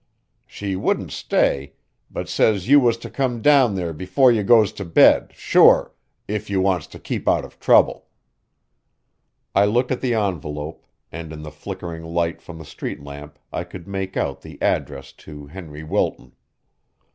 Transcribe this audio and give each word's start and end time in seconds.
She 0.47 0.75
wouldn't 0.75 1.11
stay, 1.11 1.73
but 2.09 2.27
says 2.27 2.67
you 2.67 2.79
was 2.79 2.97
to 2.97 3.07
come 3.07 3.39
down 3.39 3.75
there 3.75 3.93
before 3.93 4.31
you 4.31 4.41
goes 4.41 4.71
to 4.71 4.83
bed, 4.83 5.31
sure, 5.35 5.93
if 6.27 6.49
you 6.49 6.59
wants 6.59 6.87
to 6.87 6.97
keep 6.99 7.29
out 7.29 7.45
of 7.45 7.59
trouble." 7.59 8.07
I 9.53 9.65
looked 9.65 9.91
at 9.91 10.01
the 10.01 10.15
envelope, 10.15 10.87
and 11.11 11.31
in 11.31 11.43
the 11.43 11.51
flickering 11.51 12.03
light 12.03 12.41
from 12.41 12.57
the 12.57 12.65
street 12.65 13.03
lamp 13.03 13.37
I 13.53 13.63
could 13.63 13.87
make 13.87 14.17
out 14.17 14.41
the 14.41 14.59
address 14.59 15.11
to 15.21 15.45
Henry 15.45 15.83
Wilton. 15.83 16.31